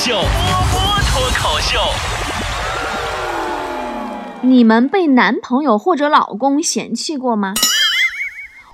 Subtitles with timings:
[0.00, 1.76] 秀，波波脱口秀。
[4.42, 7.52] 你们被男朋友或者老公嫌弃过吗？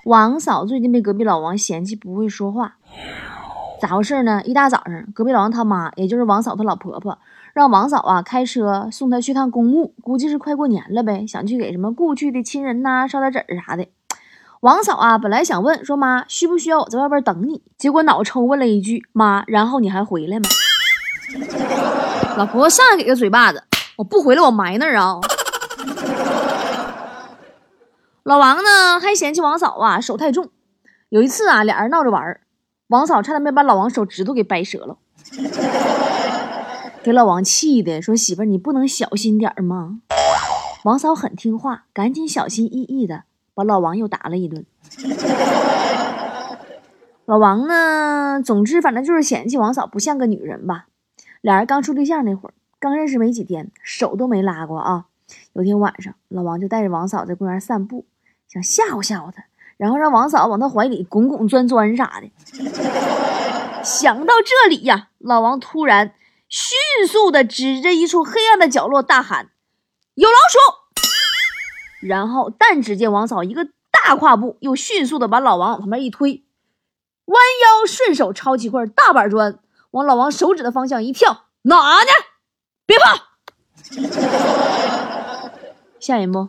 [0.05, 2.77] 王嫂最近被隔壁老王嫌弃不会说话，
[3.81, 4.43] 咋回事呢？
[4.45, 7.19] 一大早上，隔壁老王他妈，也就是王嫂她老婆婆，
[7.55, 13.89] 让王嫂啊开车送她去趟公墓，估计是快过年了呗，想去给什么故去的亲人呐烧点纸儿啥的。
[14.61, 20.45] 王嫂啊，本来想问说妈需不需要我在外边等你，结果脑抽问了一句妈，然后你还回来吗？
[22.37, 23.63] 老婆上来给个嘴巴子，
[23.97, 25.21] 我不回来我埋那儿啊！
[28.25, 30.51] 老王呢还嫌弃王嫂啊手太重，
[31.11, 32.41] 有一次啊俩人闹着玩
[32.89, 34.97] 王嫂差点没把老王手指头给掰折了，
[37.03, 40.01] 给老王气的说媳妇儿你不能小心点吗？
[40.85, 43.23] 王嫂很听话，赶紧小心翼翼的。
[43.55, 44.67] 把老王又打了一顿。
[47.25, 50.87] 老王呢，总之反正就是嫌弃王嫂不像个女人吧。
[51.45, 55.05] 俩人刚处对象那会儿，刚认识没几天，手都没拉过啊。
[55.53, 58.07] 有天晚上，老王就带着王嫂在公园散步，
[58.49, 59.45] 想吓唬吓唬她，
[59.77, 62.31] 然后让王嫂往他怀里拱拱钻钻啥的。
[63.85, 66.15] 想到这里呀，老王突然
[66.49, 69.51] 迅速的指着一处黑暗的角落大喊
[70.17, 70.59] ：“有老鼠！”
[72.09, 76.43] 然后，但只见王嫂一个大跨步，又迅速的把老王往旁边一推，
[77.27, 79.59] 弯腰顺手抄起块大板砖，
[79.95, 82.11] 往老王手指的方向一跳，哪呢？
[82.85, 83.15] 别怕，
[86.01, 86.49] 吓人不？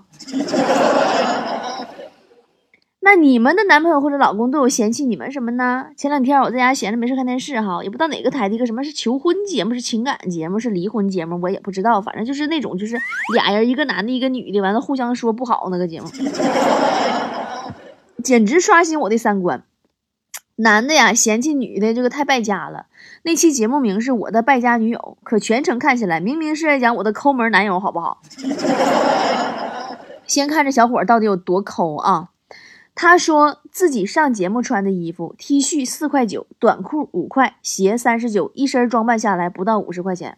[3.01, 5.89] 那你们的男朋友或者老公都有嫌弃你们什么呢？
[5.95, 12.97] 前两天我在家闲着没事看电视哈，也不知道哪个台的一个什么是求婚节目，是情感节目，是离婚节目，我也不知道，反正就是那种就是
[13.35, 16.07] 俩人一个男的，一个女的，完了互相说不好那个节目，
[18.23, 19.63] 简直刷新我的三观。
[20.57, 22.85] 男的呀嫌弃女的这个太败家了，
[23.23, 28.21] 那期节目名是我的败家女友，可全程看起来明明是在讲我的抠门男友，好不好？
[30.25, 32.29] 先看这小伙到底有多抠啊！
[32.95, 40.37] 他说自己上节目穿的衣服，T 恤四块九，短裤五块，鞋三十九，一身装扮下来不到五十块钱。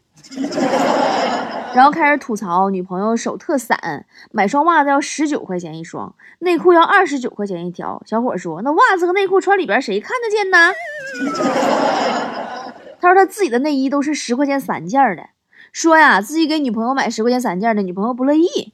[1.78, 8.02] 然后开始吐槽女朋友手特散，买双袜子要十九块钱一双，内裤要二十九块钱一条。
[8.04, 10.72] 小伙说：“那袜子和内裤穿里边谁看得见呢？”
[13.00, 15.30] 他说他自己的内衣都是十块钱三件的，
[15.72, 18.74] 说呀自己给女朋友买十块钱三件的，女朋友不乐意。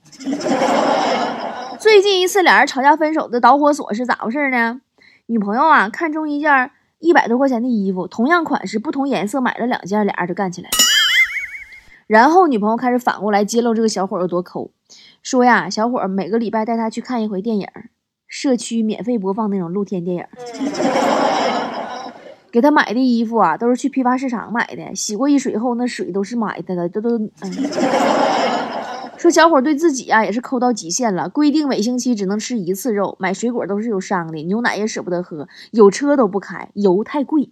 [1.77, 4.79] 最近一次俩人吵架分手的导火索是咋回事呢？
[5.25, 10.92] 女朋友啊看中一件一百多块钱的衣服，同样款式不同颜色买了两件，俩人就干起来了。
[12.13, 14.69] 然后女朋友开始反过来揭露这个小伙有多抠，
[15.23, 17.67] 说呀小伙每个礼拜带他去看一回电影，
[18.27, 20.23] 社区免费播放那种露天电影，
[22.53, 27.31] 给他买的衣服啊都是去批发市场买的，洗过一水后那水都是买的了，这都嗯。
[29.17, 37.49] 说小伙对自己啊也是抠到极限了，规定每星期只能吃一次肉，买水果都是有伤的，牛奶也舍不得喝，有车都不开，油太贵。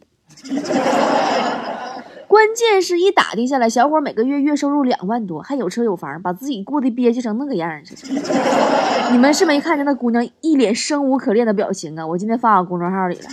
[2.32, 8.32] 关键是一打听下来，小伙每个月月收入两万多，还有车有房，把自己过得憋屈成那个样似的。
[9.12, 12.08] 你们是没看见那姑娘一脸生无可恋的表情啊？
[12.08, 13.24] 我今天发我公众号里了。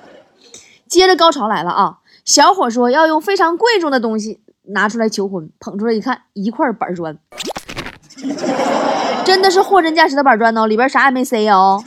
[0.88, 1.98] 接着高潮来了啊！
[2.24, 4.40] 小伙说要用非常贵重的东西。
[4.68, 7.18] 拿出来求婚，捧出来一看，一块板砖，
[9.22, 11.84] 真的是货真价实的板砖哦，里边啥也没塞哦。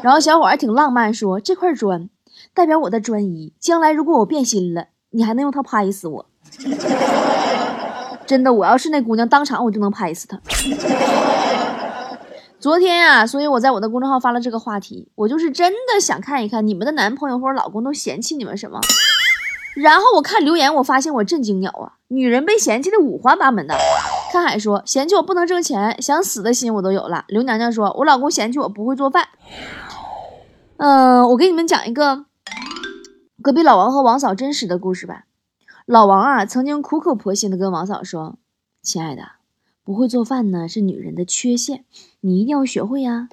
[0.00, 2.08] 然后小伙还挺浪漫，说这块砖
[2.56, 6.26] 代表我的专一，将来如果我变心了，你还能用它拍死我。
[8.26, 10.40] 真的，我要是那姑娘，当场我就能拍死她。
[12.58, 18.80] 昨天呀，所以我在我的公众号发了这个话题，我就是真的想看一看你们的男朋友或者老公都嫌弃你们什么。
[19.74, 22.00] 然后我看留言，我发现我震惊鸟啊！
[22.08, 23.76] 女人被嫌弃的五花八门的。
[24.32, 27.26] 看海说嫌弃我不能挣钱，想死的心我都有了。
[27.28, 29.28] 刘娘娘说，我老公嫌弃我不会做饭。
[30.78, 32.24] 嗯，我给你们讲一个
[33.46, 35.26] 隔壁老王和王嫂真实的故事吧。
[35.84, 38.38] 老王啊，曾经苦口婆心的跟王嫂说
[38.82, 39.22] ：“亲爱的，
[39.84, 41.84] 不会做饭呢是女人的缺陷，
[42.22, 43.28] 你一定要学会呀。”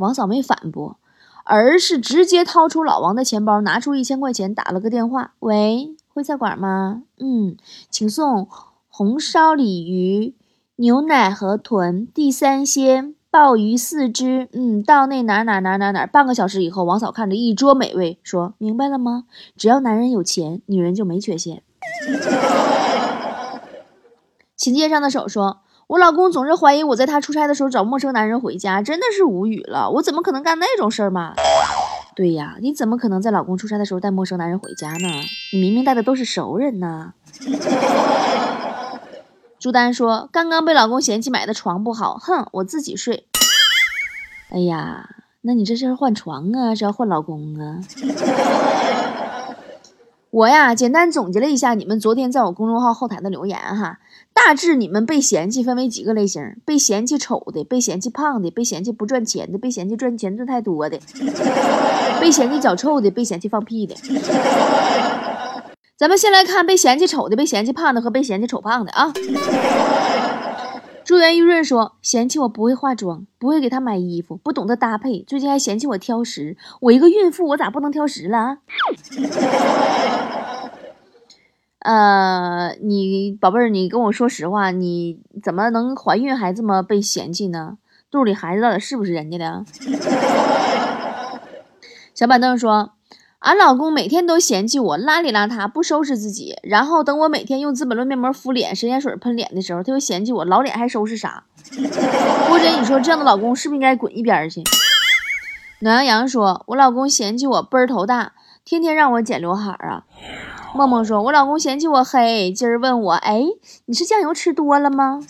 [0.00, 0.96] 王嫂没反驳。
[1.44, 7.02] 而是直接掏出老王的钱包，拿出一千块钱，打了个电话：“喂，徽菜馆吗？
[7.18, 7.58] 嗯，
[7.90, 8.48] 请送
[8.88, 10.34] 红烧鲤鱼、
[10.76, 14.48] 牛奶河豚、地三鲜、鲍鱼四只。
[14.54, 16.06] 嗯，到那哪哪哪哪哪。
[16.06, 19.24] 半个小时以后，王嫂看着一桌美味，说明白了吗？
[19.58, 21.62] 只要男人有钱，女人就没缺陷。
[24.56, 29.88] 琴键上的手说。”我老公总是怀疑我在他出差的时候找陌生男人回家，真的是无语了。
[29.88, 31.34] 我怎么可能干那种事儿嘛？
[32.16, 35.08] 对呀，你怎么可能在老公出差的时候带陌生男人回家呢？
[35.52, 37.12] 你明明带的都是熟人呢。
[39.66, 43.26] 朱丹说：“刚刚被老公嫌弃买的床不好，哼，我自己睡。”
[44.48, 45.10] 哎呀，
[45.40, 47.80] 那你这是换床啊，是要换老公啊？
[50.30, 53.98] 我呀，简单总结了一下你们昨天在我公众号后台的留言哈，
[54.32, 61.00] 大致你们被嫌弃分为几个类型：被嫌弃丑的，被嫌弃胖的，被嫌弃不赚钱的，被嫌弃赚钱赚太多的，
[62.20, 63.96] 被嫌弃脚臭的，被嫌弃放屁的。
[65.96, 69.10] 咱们先来看被嫌弃丑的、被嫌弃胖的和被嫌弃丑胖的啊。
[71.06, 76.58] 珠圆玉润说：“嫌弃我不会化妆，不会给他买衣服，不懂得搭配，最近还嫌弃我挑食。
[76.80, 78.58] 我一个孕妇，我咋不能挑食了？”
[81.80, 87.78] 呃，你宝贝儿，你跟我说实话，你怎么能怀孕还这么被嫌弃呢？
[88.10, 89.64] 肚里孩子到底是不是人家的？
[92.14, 92.95] 小板凳说。
[93.46, 101.44] 俺老公每天都嫌弃我邋里邋遢，不收拾自己，然后等我每天用资本论面膜敷脸、神仙水喷脸的时候，他又嫌弃我老脸还收拾啥？
[102.48, 104.64] 郭真，你说这样的老公是不是应该滚一边去？
[105.78, 108.32] 暖羊羊说：“我老公嫌弃我背儿头大，
[108.64, 110.02] 天天让我剪刘海啊。”
[110.74, 113.44] 梦梦说：“我老公嫌弃我黑，今儿问我，哎，
[113.84, 115.20] 你是酱油吃多了吗？”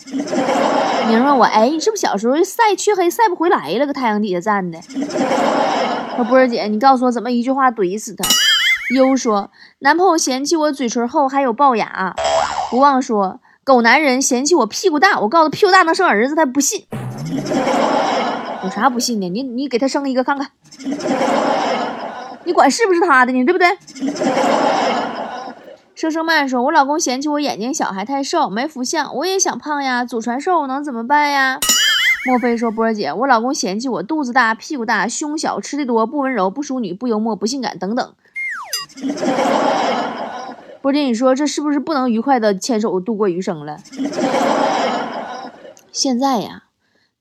[1.07, 4.79] 明问我：“哎，你是不是小时候晒黢黑晒不回来了，搁太阳底下站的？”
[6.23, 8.23] 波儿姐，你告诉我怎么一句话怼死他？
[8.95, 12.13] 优说男朋友嫌弃我嘴唇厚还有龅牙。
[12.69, 16.85] 不忘说狗男人嫌弃我屁股大，我告诉他屁股大能生儿子，他不信。
[18.63, 19.29] 有啥不信的？
[19.29, 20.49] 你你给他生一个看看，
[22.45, 23.45] 你管是不是他的呢？
[23.45, 23.77] 对不对？
[25.95, 31.59] 生生慢说，我老公嫌弃我眼睛小还太瘦，没福相，我也想胖呀，祖传瘦能怎么办呀？
[32.27, 38.13] 莫非说波儿姐，我老公嫌弃我肚子大、屁股大、胸小、吃的多、不温柔、不淑女、不幽默、不性感等等。
[40.81, 43.77] 波姐，你说这是不是不能愉快的牵手度过余生了？
[45.93, 46.65] 现在呀，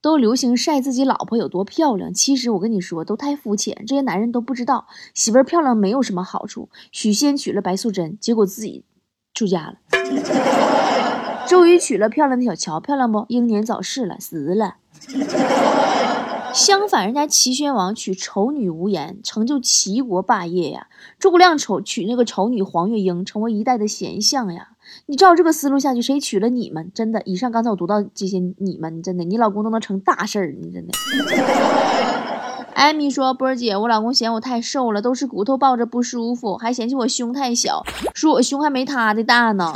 [0.03, 3.85] 都流行晒自己老婆有多漂亮，其实我跟你说，都太肤浅。
[3.87, 6.69] 这些男人都不知道，媳妇儿漂亮没有什么好处。
[6.91, 8.85] 许仙娶了白素贞，结果自己
[9.32, 9.76] 出家了。
[11.47, 13.25] 周瑜娶了漂亮的小乔，漂亮不？
[13.29, 14.79] 英年早逝了，死了。
[16.55, 20.87] 相反，人家齐宣王娶丑女无颜，成就齐国霸业呀。
[21.19, 24.69] 诸葛亮丑娶那个丑女黄月英，成为一代的贤相呀。
[25.07, 26.91] 你照这个思路下去，谁娶了你们？
[26.95, 30.93] 真的，以上刚才我读到这些，你们真的，你老公都能成大事儿，你真的。
[32.73, 37.85] 艾米说：“波儿姐，我老公嫌我太瘦了，都是骨头抱着不舒服，还嫌弃我胸太小，
[38.15, 39.75] 说我胸还没他的大呢。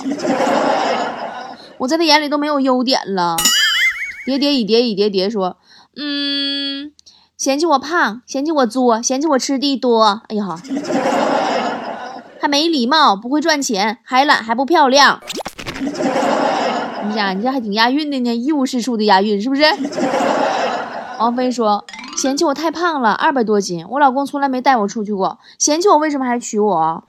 [1.78, 3.36] 我在他眼里都没有优点了。”
[4.26, 5.56] 叠叠以叠以叠叠说，
[5.96, 6.92] 嗯，
[7.36, 10.22] 嫌弃我胖，嫌弃我作，嫌弃我吃的多。
[10.28, 10.60] 哎呀，
[12.40, 15.20] 还没礼貌，不会赚钱，还懒，还不漂亮。
[17.02, 19.62] 你家你这还挺押韵的呢，一无是处的押韵，是不是？
[21.18, 21.84] 王菲说，
[22.16, 27.04] 嫌弃我太胖了，二百多斤，我老公从来没带我出去过，嫌弃我为什么还娶我？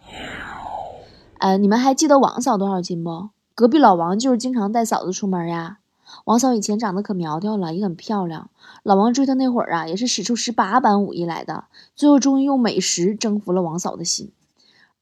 [1.39, 3.29] 呃，你们还记得王嫂多少斤不？
[3.53, 5.77] 隔壁老王就是经常带嫂子出门呀。
[6.25, 8.49] 王嫂以前长得可苗条了，也很漂亮。
[8.83, 11.65] 老王追她那会儿啊，也是使出十八般武艺来的，
[11.95, 14.31] 最后终于用美食征服了王嫂的心。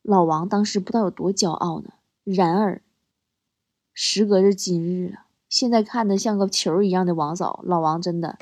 [0.02, 1.90] 老王当时不知道有多骄傲呢。
[2.24, 2.82] 然而，
[3.94, 8.38] 时隔着今日啊，现在看的像个球一样的王嫂，老王真的，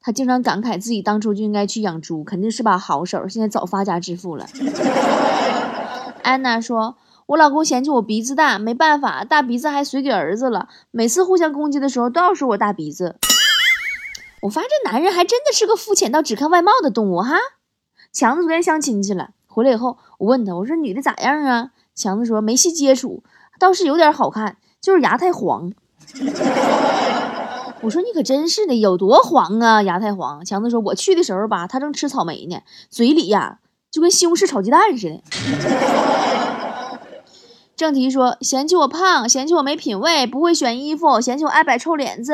[0.00, 4.46] 他经常感慨自己当初就应该去养猪，肯定是把好手，现在早发家致富了。
[6.22, 6.96] 安娜说。
[7.26, 10.68] 我老公嫌弃我鼻子大，没办法，大鼻子还随给儿子了。
[10.90, 13.16] 每次互相攻击的时候，都要说我大鼻子。
[14.42, 17.36] 我发现这男人还真的是个肤浅到只看外貌的动物哈。
[18.12, 21.70] 强子昨天相亲去了，回来以后，我问他，我说女的咋样啊？
[21.94, 23.22] 强子说没细接触，
[23.58, 25.72] 倒是有点好看，就是牙太黄。
[27.80, 29.82] 我说你可真是的，有多黄啊？
[29.82, 30.44] 牙太黄。
[30.44, 35.22] 强子说我去的时候吧，他正吃草莓呢，嘴里呀就跟西红柿炒鸡蛋似的。
[37.76, 42.32] 正题说嫌弃我胖，嫌弃我没品位，不会选衣服，嫌弃我爱摆臭脸子。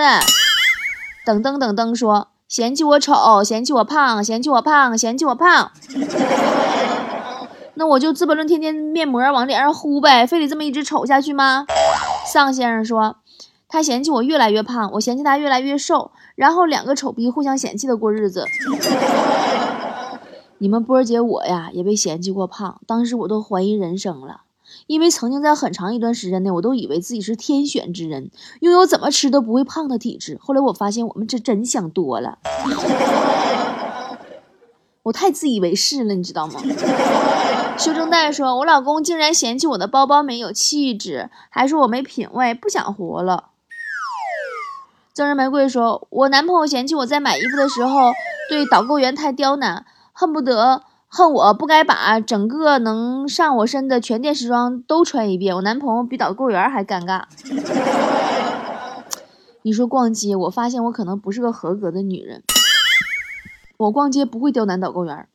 [1.25, 5.73] 等等等等说嫌弃我丑，嫌弃我胖，嫌弃我胖，嫌弃我胖。
[7.75, 11.65] 那我就资本论天天面膜往脸上呼呗，非得这么一直丑下去吗？
[12.31, 13.17] 丧先生说
[13.67, 18.45] 他嫌弃我越来越胖，我嫌弃他越来越瘦，然后两个丑逼互相嫌弃的过日子。
[20.59, 24.43] 你们波儿姐我呀也被嫌弃过胖，当时我都怀疑人生了。
[24.91, 30.37] 因为曾经在很长一段时间内，我都以为自己是天选之人，拥有怎么吃都不会胖的体质。
[30.43, 32.39] 后来我发现，我们这真想多了。
[35.05, 36.61] 我太自以为是了，你知道吗？
[37.79, 43.51] 修正带说，我老公竟然嫌弃我的包包没有气质，还说我没品味，不想活了。
[45.15, 48.11] 赠人玫瑰说，我男朋友嫌弃我在买衣服的时候
[48.49, 50.83] 对导购员太刁难，恨不得
[51.13, 55.57] 恨我不该把整个能上我身的全店时装都穿一遍。
[55.57, 57.25] 我男朋友比导购员还尴尬。
[59.63, 62.45] 你说逛街，我发现我可能不是个合格的女人。
[63.77, 65.27] 我逛街不会刁难导购员，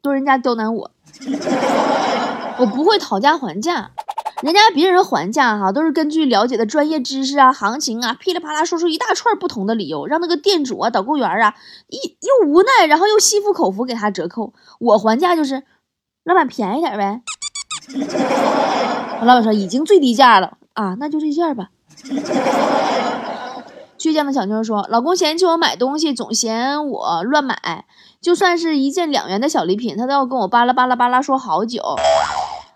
[0.00, 0.92] 都人家刁难我。
[2.60, 3.90] 我不会讨价还价，
[4.44, 11.54] 人家别人还价哈，都是根据了解的专业知识啊、行情啊，噼里啪啦说出一大串不同的理由，让那个店主啊、导购员啊
[11.88, 14.52] 一又无奈，然后又心服口服给他折扣。
[14.80, 15.62] 我还价就是，
[16.24, 17.22] 老板便宜点呗。
[19.24, 21.70] 老板说已经最低价了啊，那就这件吧。
[23.96, 27.86] 倔强的小妞说：“老公嫌弃我买东西总嫌我乱买，
[28.20, 31.80] 就算是一件两元的小礼品，他都要跟我巴拉巴拉巴拉说好久。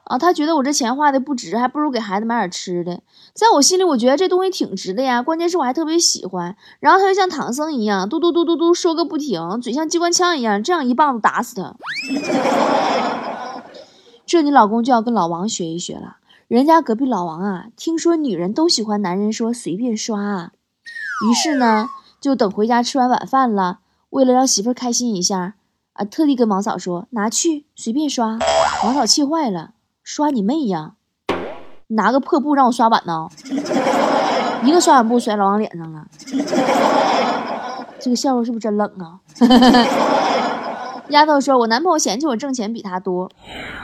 [0.09, 3.03] 啊，他觉得我这钱花的不值，还不如给孩子买点吃的。
[3.35, 6.57] 在我心里，我觉得这东西挺值的呀，关键是我还特别喜欢。
[6.81, 11.77] 然后他就像唐僧一样，嘟嘟嘟嘟嘟说个不停，嘴像机关枪一样，这样一棒子打死他。
[14.25, 16.17] 这你老公就要跟老王学一学了，
[16.49, 20.53] 人家隔壁老王啊，听说女人都喜欢男人说随便刷啊。”
[21.29, 21.87] 于是呢，
[22.21, 25.55] 就等回家吃完晚饭了，为了让媳妇儿开心一下，
[25.93, 28.39] 啊，特地跟王嫂说拿去随便刷。
[28.85, 29.73] 王嫂气坏了，
[30.11, 30.93] 刷你妹呀！
[31.89, 33.29] 拿个破布让我刷碗呢？
[34.65, 36.07] 一个刷碗布甩老王脸上了。
[38.01, 39.21] 这个笑话是不是真冷啊？
[41.11, 43.31] 丫头说：“我男朋友嫌弃我挣钱比他多，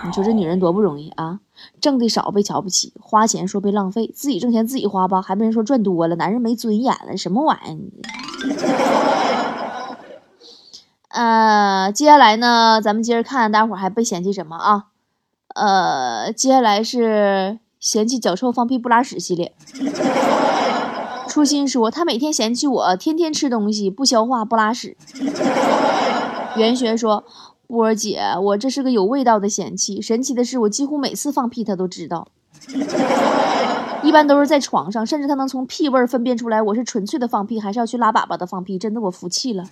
[0.07, 1.41] 你说这女人多不容易啊！
[1.79, 7.77] 挣的少被瞧不起，花钱说被浪费，自己挣钱自己花吧，还被人说赚多了，男人没尊严了，什么玩意儿？”
[11.13, 14.87] 呃，接下来呢，咱们接着看，大伙还被嫌弃什么啊？
[15.55, 19.53] 呃，接下来是嫌弃脚臭、放屁、不拉屎系列。
[21.29, 24.97] 初心说他每天嫌弃我天天吃东西不消化不拉屎。
[26.57, 27.25] 袁学说
[27.67, 30.01] ：“波儿姐，我这是个有味道的嫌弃。
[30.01, 32.29] 神奇的是，我几乎每次放屁，他都知道。
[34.03, 38.79] 一般都是在床上，甚至他能从屁味儿分辨出来我是纯粹的放屁，还是要去拉粑粑的放屁。
[38.79, 39.65] 真的，我服气了。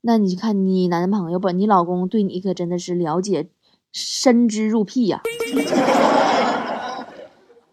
[0.00, 1.50] 那你看，你男朋友不？
[1.50, 3.50] 你老公对你可真的是了解
[3.92, 5.22] 深知入屁呀。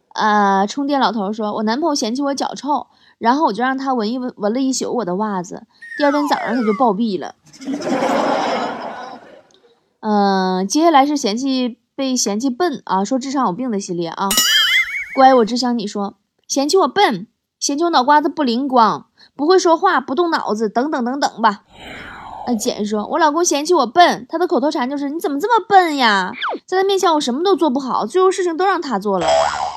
[0.09, 5.63] 啊，充电老头说：我男朋友嫌弃我脚臭。”然后我就让他闻一闻，闻了一宿我的袜子。
[5.97, 7.35] 第二天早上他就暴毙了。
[10.01, 14.27] 嗯，接下来是嫌弃被嫌弃笨啊，说智商有病的系列啊。
[15.15, 17.27] 乖，我只想你说，嫌弃我笨，
[17.57, 21.63] 嫌弃我脑瓜子不灵光，不会说话，不动脑子，等等等等吧。
[22.45, 26.31] 啊，简说，我老公嫌弃我笨，他的口头禅就是你怎么这么笨呀？
[26.65, 29.25] 在他面前我什么都做不好，最后事情都让他做了，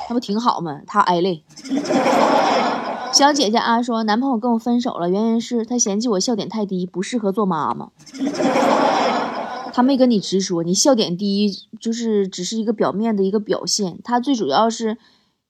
[0.09, 0.79] 那不挺好吗？
[0.85, 1.43] 他挨累。
[3.11, 7.89] 小姐姐啊，说男朋友跟我分手了，原因是他嫌弃我笑点太低，不适合做妈妈。
[9.73, 14.97] 他没跟你直说，你笑点低就是只是一个表面的一个表现，他最主要是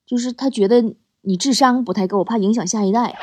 [0.06, 3.14] 就是他觉得你智商不太够，怕影响下一代。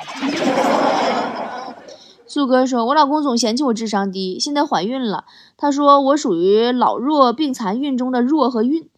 [2.26, 5.24] 素哥说，我老公总嫌弃我智商低，现在怀孕了，
[5.56, 8.88] 他说我属于老弱病残孕中的弱和孕。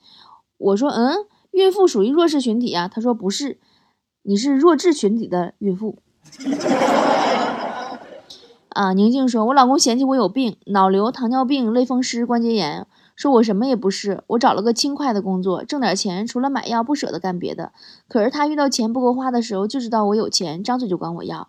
[0.56, 2.88] 我说，嗯，孕妇属于弱势群体啊。
[2.88, 3.58] 他说不是。
[4.22, 5.96] 你是弱智群体的孕妇
[8.68, 8.92] 啊！
[8.92, 14.22] 宁静说：“我老公嫌弃我有病，脑瘤、糖尿病、类风湿关节炎，说我什么也不是。
[14.26, 17.72] 我找了个轻快的工作，挣点钱，除了买药不舍得干别的。
[18.06, 21.48] 可是他遇到钱不够花的时候，就知道我有钱，张嘴就管我要。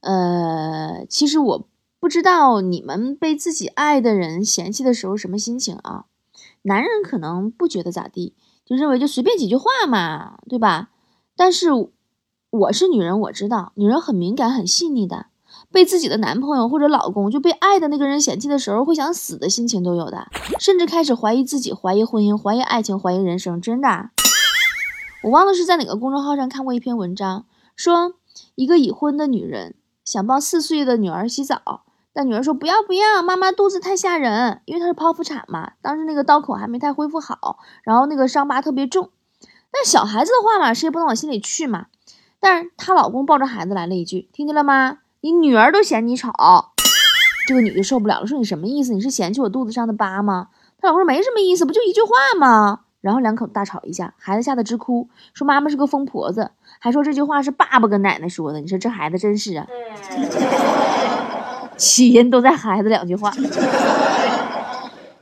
[0.00, 6.06] 呃，其实我不知道你们被自己爱的人嫌弃的时候什么心情啊？
[6.62, 10.90] 男人可能不觉得咋地。”就认为就随便几句话嘛，对吧？
[11.34, 11.70] 但是
[12.50, 15.26] 我是女人，我知道女人很敏感、很细腻的。
[15.72, 20.28] 被自己的男朋友或者老公就被爱的那个人嫌弃的时候，会想死的心情都有的，
[20.60, 23.60] 甚至开始怀疑自己、怀疑婚姻、怀疑爱情、怀疑人生。
[23.60, 24.10] 真的，
[25.24, 28.14] 我忘了是在哪个公众号上看过一篇文章，说
[28.54, 29.74] 一个已婚的女人
[30.10, 31.84] 想帮四岁的女儿洗澡。
[32.12, 39.10] 但女儿说不要不要，妈妈肚子太吓人，因为她是剖腹产嘛，当时那个刀口还没太恢复好，然后那个伤疤特别重。
[39.70, 41.86] 但小孩子的话嘛，谁也不能往心里去嘛。
[42.40, 44.98] 但是她老公抱着孩子来了一句，听见了吗？
[45.20, 46.32] 你女儿都嫌你丑。
[47.46, 48.92] 这个女的受不了了，说你什么意思？
[48.92, 50.48] 你是嫌弃我肚子上的疤吗？
[50.80, 52.80] 她老公说没什么意思，不就一句话吗？
[53.00, 58.60] 然后两口子大吵一架，孩子吓得直哭，说妈妈是个疯婆子，还说这句话是爸爸跟奶奶说的。
[58.60, 59.66] 你说这孩子真是啊，
[61.76, 63.30] 起因都在孩子两句话，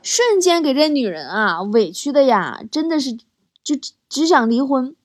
[0.01, 3.11] 瞬间给这女人啊委屈的呀，真的是
[3.61, 3.75] 就
[4.07, 4.95] 只想离婚。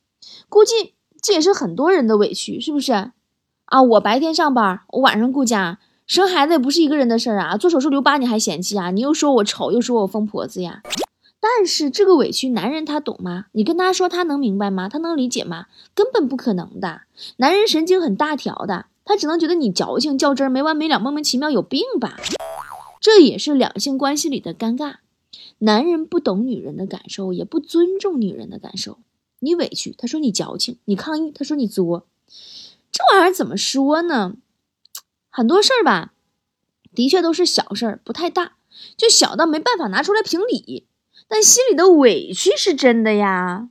[0.48, 3.10] 估计这也是很多人的委屈，是不是？
[3.64, 7.56] 啊，我白天上班，我晚上顾家，生孩子也不是一个人的事儿啊。
[7.56, 8.92] 做手术留疤你还嫌弃啊？
[8.92, 10.82] 你又说我丑，又说我疯婆子呀。
[11.46, 13.48] 但是这个委屈，男人他懂吗？
[13.52, 14.88] 你跟他说，他能明白吗？
[14.88, 15.66] 他能理解吗？
[15.94, 17.02] 根本不可能的。
[17.36, 22.16] 男人神经很大条的，他只能觉得你矫情较真，没完没了，莫名其妙有病吧？
[22.98, 24.94] 这也是两性关系里的尴尬。
[25.58, 28.96] 男人不懂女人的感受，也不尊重女人的感受。
[29.40, 32.06] 你委屈，他说你矫情；你抗议，他说你作。
[32.90, 34.36] 这玩意儿怎么说呢？
[35.28, 36.14] 很多事儿吧，
[36.94, 38.52] 的确都是小事儿，不太大，
[38.96, 40.86] 就小到没办法拿出来评理。
[41.28, 43.68] 但心里的委屈是真的呀。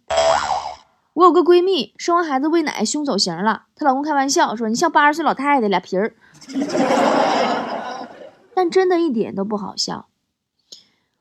[1.13, 6.15] 我有个闺蜜生完孩子喂奶胸走形了，她老公开玩笑说：“你像八十岁老太太俩皮儿。
[8.55, 10.07] ”但真的一点都不好笑。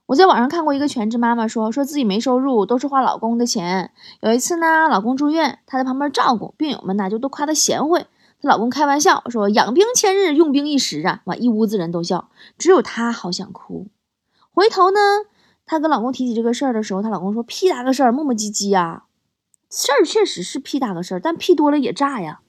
[0.06, 3.92] 我在网上看过一个全职妈妈说，说自己没收入，都是花老公的钱。
[4.20, 8.06] 有一次呢，老公住院，她在旁边照顾，病友们呢就都夸她贤惠。
[8.40, 13.88] 她老公开玩笑说：“养兵千日，用兵一时啊！”哇，一屋子人都笑，只有她好想哭。
[14.52, 14.98] 回头呢？
[15.72, 19.04] 她跟老公提起这个事儿的时候，她老公说：“屁大个事儿，磨磨唧唧呀。”
[19.72, 22.40] 事儿确实是屁大个事儿，但屁多了也炸呀。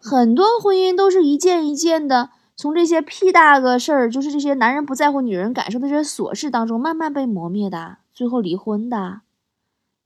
[0.00, 9.22] 很多婚姻都是一件一件的，从这些屁大个事儿，就是这些男人不在乎女人感受的这些琐事当中，慢慢被磨灭的，最后离婚的。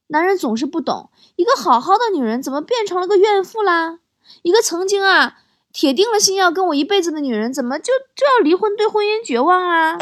[0.07, 3.99] 男人总是不懂，一个好好的女人怎么变成了个怨妇啦？
[4.41, 5.37] 一个曾经啊。
[5.75, 9.97] 铁定了心要跟我一辈子的女人，怎么就就要离婚，对婚姻绝望啦？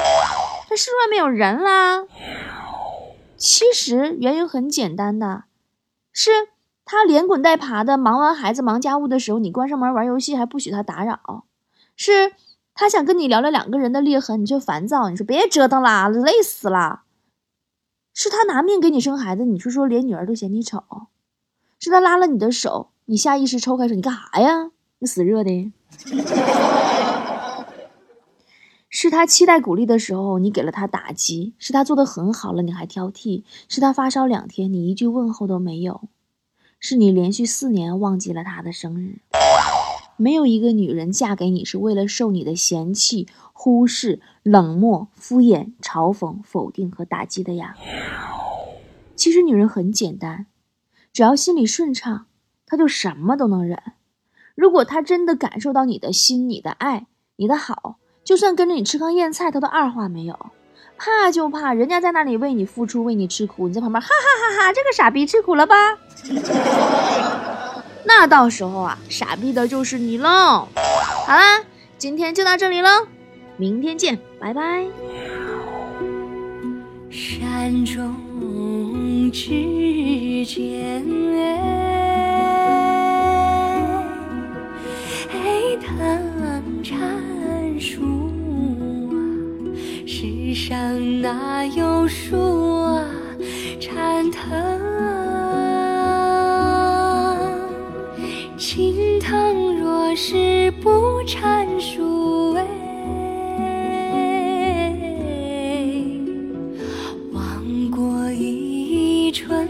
[0.71, 2.07] 这世外面有人啦？
[3.37, 5.43] 其实原因很简单的，
[6.13, 6.31] 是
[6.85, 11.43] 他连滚带爬的忙完孩子、忙家务的时候，你关上门玩游戏还不许他打扰；
[11.97, 12.35] 是
[12.73, 17.01] 他想跟你聊聊两个人的裂痕，你却烦躁，你说别折腾啦，累死了；
[18.15, 20.79] 是他拿命给你生孩子，你却说连女儿都嫌你丑；
[21.81, 24.71] 是他拉了你的手，你下意识抽开手，你干啥呀？
[25.01, 25.73] 你死热的，
[29.03, 36.03] 是他期待鼓励的时候，你给了他打击；是他做的很好了，你还挑剔；是他发烧两天，你一句问候都没有；
[36.79, 39.21] 是你连续四年忘记了他的生日。
[40.19, 47.77] 没有一个女人嫁给你是为了受你的嫌弃、忽视、冷漠、敷衍、嘲讽、否定和打击的呀。
[49.17, 50.45] 其实女人很简单，
[51.11, 52.27] 只要心里顺畅，
[52.67, 53.81] 她就什么都能忍。
[54.55, 57.97] 如果她真的感受到你的心、你的爱、你的好，
[58.31, 60.39] 就算跟着你吃糠咽菜，他都二话没有。
[60.97, 65.75] 怕就怕人家在那里为你付出、为你吃苦，你在旁边哈哈哈哈，这个傻逼吃苦了吧？
[68.07, 70.69] 那到时候啊，傻逼的就是你喽。
[71.27, 71.61] 好啦，
[71.99, 73.09] 今天就到这里喽，
[73.57, 74.87] 明天见，拜拜。
[77.11, 78.15] 山中
[79.33, 81.05] 只见
[90.61, 92.37] 上哪有树
[92.83, 93.03] 啊
[93.81, 94.43] 缠藤？
[98.59, 102.63] 青藤若是不缠树，哎，
[107.33, 109.67] 枉过一春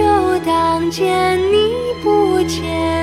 [0.00, 2.99] 就当见你不见。